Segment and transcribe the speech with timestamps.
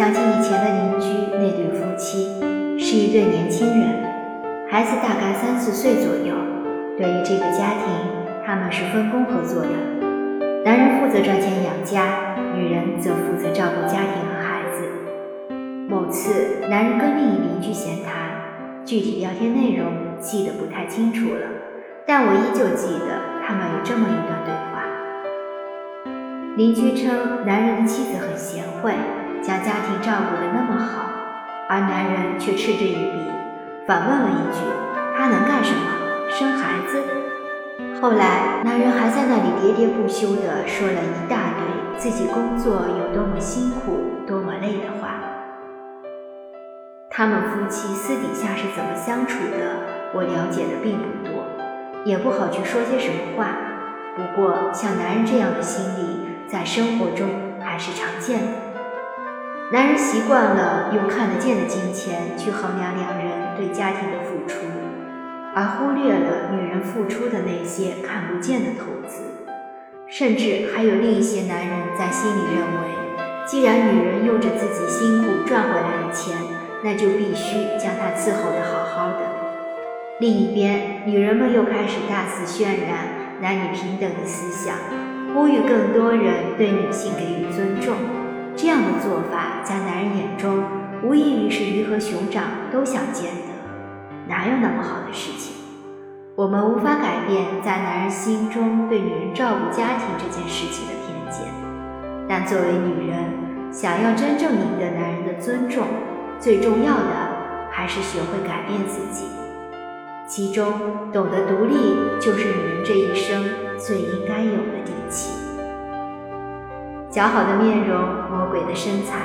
[0.00, 2.32] 想起以前的邻居那对夫妻，
[2.78, 4.02] 是一对年轻人，
[4.66, 6.34] 孩子大概三四岁左右。
[6.96, 7.92] 对于这个家庭，
[8.42, 9.68] 他们是分工合作的，
[10.64, 14.88] 男人负责赚钱养家，女人则负责照顾家庭和孩子。
[15.86, 18.40] 某次，男人跟另一邻居闲谈，
[18.86, 21.46] 具体聊天内容记得不太清楚了，
[22.06, 24.80] 但我依旧记得他们有这么一段对话。
[26.56, 28.94] 邻居称，男人的妻子很贤惠。
[29.42, 31.06] 将家庭照顾得那么好，
[31.68, 33.18] 而男人却嗤之以鼻，
[33.86, 34.60] 反问了一句
[35.16, 36.30] ：“他能干什么？
[36.30, 37.02] 生孩子？”
[38.00, 45.20] 后来，男人还在那里喋喋不休地说了一大堆自己工作有多么辛苦、多么累的话。
[47.10, 51.44] 他们夫妻私底下是怎么相处的，我了解的并不多，
[52.04, 53.48] 也不好去说些什么话。
[54.16, 57.28] 不过，像男人这样的心理，在生活中
[57.60, 58.69] 还是常见的。
[59.72, 64.66] 男人习惯了用看得见的金钱去衡量两人对家庭的付出，
[65.54, 69.22] 而忽略了女人付出的那些看不见的投资。
[70.08, 76.36] 甚至还有另一些男人在心里认为，既然女人用着自己辛苦赚回来的钱，
[76.82, 79.20] 那就必须将她伺候得好好的。
[80.18, 83.06] 另一边，女人们又开始大肆渲染
[83.40, 84.74] 男女平等的思想，
[85.32, 87.94] 呼吁更多人对女性给予尊重。
[88.56, 89.49] 这样的做法，
[90.00, 90.64] 人眼中，
[91.02, 95.54] 无异于是鱼和熊掌都想兼得，哪有那么好的事情？
[96.36, 101.46] 我们无法改变在男人心中对女人照顾家庭这件事情的偏见，
[102.26, 105.84] 但作为女人，想要真正赢得男人的尊重，
[106.38, 107.12] 最重要的
[107.70, 109.26] 还是学会改变自己。
[110.26, 110.72] 其中，
[111.12, 111.74] 懂得独立，
[112.20, 113.44] 就是女人这一生
[113.76, 115.32] 最应该有的底气。
[117.10, 119.16] 姣好的面容，魔鬼的身材，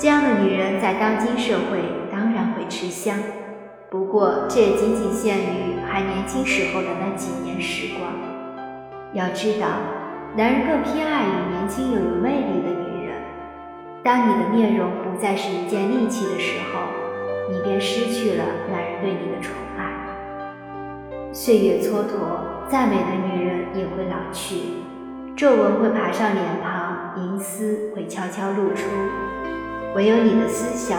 [0.00, 1.78] 这样的女人在当今社会
[2.10, 3.18] 当然会吃香。
[3.90, 8.10] 不过，这也仅仅限于还年轻时候的那几年时光。
[9.12, 9.66] 要知道，
[10.38, 13.14] 男人更偏爱于年轻又有魅力的女人。
[14.02, 16.80] 当你的面容不再是一件利器的时候，
[17.52, 21.30] 你便失去了男人对你的宠爱。
[21.30, 24.56] 岁月蹉跎，再美的女人也会老去，
[25.36, 26.88] 皱纹会爬上脸庞。
[27.16, 28.86] 银丝会悄悄露出，
[29.96, 30.98] 唯有你的思想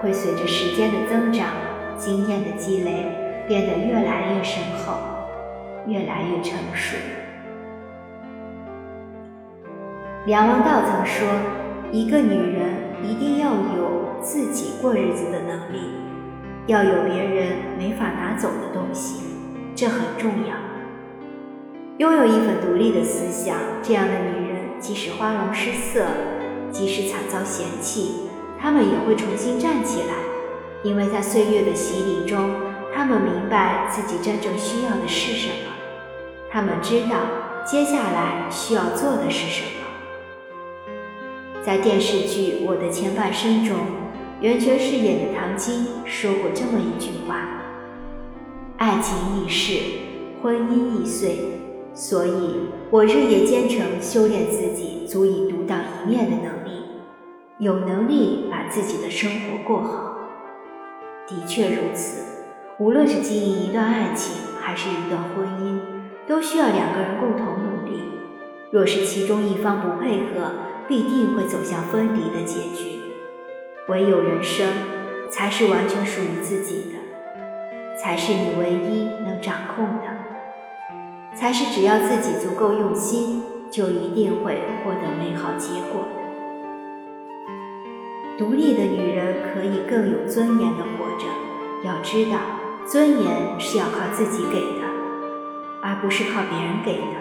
[0.00, 1.46] 会随着时间的增长、
[1.96, 3.06] 经验的积累，
[3.46, 4.94] 变得越来越深厚，
[5.86, 6.96] 越来越成熟。
[10.26, 11.28] 梁文道曾说
[11.92, 15.78] ：“一个女人一定要有自己过日子的能力，
[16.66, 19.22] 要有别人没法拿走的东西，
[19.76, 20.56] 这很重要。
[21.98, 26.04] 拥有一份独立的思想，这样的女人。”即使花容失色，
[26.72, 28.28] 即使惨遭嫌弃，
[28.62, 30.14] 他们也会重新站起来，
[30.84, 32.48] 因为在岁月的洗礼中，
[32.94, 35.74] 他们明白自己真正需要的是什么，
[36.48, 37.16] 他们知道
[37.66, 40.86] 接下来需要做的是什么。
[41.60, 43.76] 在电视剧《我的前半生》中，
[44.40, 47.40] 袁泉饰演的唐晶说过这么一句话
[48.78, 49.74] ：“爱情易逝，
[50.40, 51.36] 婚姻易碎。”
[51.94, 56.81] 所以，我日夜兼程修炼自己足以独当一面的能力，
[57.62, 60.16] 有能力把自己的生活过好。
[61.28, 62.24] 的确如此，
[62.78, 65.78] 无论是经营一段爱情，还是一段婚姻，
[66.26, 68.02] 都需要两个人共同努力。
[68.72, 70.50] 若是其中一方不配合，
[70.88, 72.98] 必定会走向分离的结局。
[73.86, 74.66] 唯有人生，
[75.30, 81.36] 才是完全属于自己的，才是你唯一能掌控的。
[81.36, 86.08] 才是只要自己足够用心，就一定会获得美好结果。
[88.38, 91.26] 独立的女人可以更有尊严的活着。
[91.84, 92.38] 要知道，
[92.86, 94.86] 尊严是要靠自己给的，
[95.82, 97.16] 而不是靠别人给的。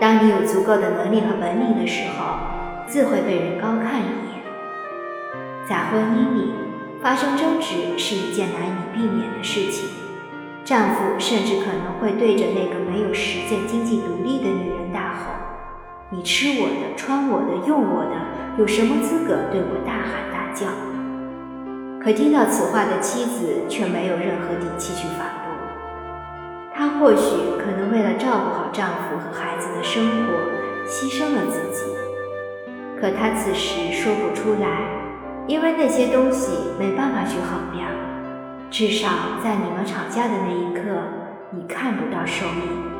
[0.00, 2.36] 当你有足够的能力和本领的时候，
[2.86, 4.34] 自会被人高看一眼。
[5.66, 6.52] 在婚姻里，
[7.00, 9.88] 发生争执是一件难以避免的事情。
[10.64, 15.32] 丈夫甚至可能会对着那个没有实践经济独立的女人大吼
[16.10, 18.10] ：“你吃我的，穿我的，用我的，
[18.56, 20.66] 有什么资格对我大喊大叫？”
[22.02, 25.54] 可听到此话的妻子却没有任何底气去反驳。
[26.74, 30.34] 她或许可能为了照顾好丈夫和孩子的生活，
[30.86, 31.84] 牺牲了自己，
[33.00, 34.68] 可她此时说不出来，
[35.46, 37.88] 因为那些东西没办法去衡量。
[38.70, 39.08] 至少
[39.42, 40.82] 在你们吵架的那一刻，
[41.52, 42.93] 你看不到收益。